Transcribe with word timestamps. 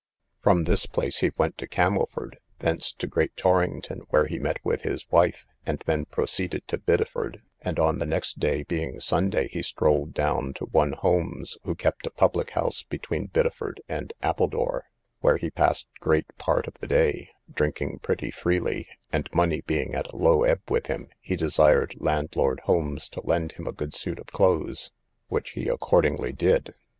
From 0.39 0.63
this 0.63 0.87
place 0.87 1.19
he 1.19 1.29
went 1.37 1.59
to 1.59 1.67
Camelford; 1.67 2.39
thence 2.57 2.91
to 2.93 3.05
Great 3.05 3.35
Torrington, 3.37 4.01
where 4.09 4.25
he 4.25 4.39
met 4.39 4.57
with 4.63 4.81
his 4.81 5.05
wife, 5.11 5.45
and 5.63 5.77
then 5.85 6.05
proceeded 6.05 6.67
to 6.69 6.79
Biddeford: 6.79 7.43
and 7.61 7.77
on 7.77 7.99
the 7.99 8.07
next 8.07 8.39
day, 8.39 8.63
being 8.63 8.99
Sunday, 8.99 9.47
he 9.49 9.61
strolled 9.61 10.15
down 10.15 10.55
to 10.55 10.65
one 10.65 10.93
Holmes, 10.93 11.55
who 11.65 11.75
kept 11.75 12.07
a 12.07 12.09
public 12.09 12.49
house 12.49 12.81
between 12.81 13.27
Biddeford 13.27 13.79
and 13.87 14.11
Appledore, 14.23 14.85
where 15.19 15.37
he 15.37 15.51
passed 15.51 15.87
great 15.99 16.35
part 16.39 16.67
of 16.67 16.73
the 16.79 16.87
day 16.87 17.29
drinking 17.53 17.99
pretty 17.99 18.31
freely; 18.31 18.87
and 19.11 19.29
money 19.35 19.61
being 19.67 19.93
at 19.93 20.11
a 20.11 20.15
low 20.17 20.41
ebb 20.41 20.61
with 20.67 20.87
him, 20.87 21.09
he 21.19 21.35
desired 21.35 21.93
landlord 21.99 22.59
Holmes 22.61 23.07
to 23.09 23.21
lend 23.23 23.51
him 23.51 23.67
a 23.67 23.71
good 23.71 23.93
suit 23.93 24.17
of 24.17 24.25
clothes, 24.25 24.89
which 25.27 25.51
he 25.51 25.67
accordingly 25.69 26.31
did. 26.33 26.73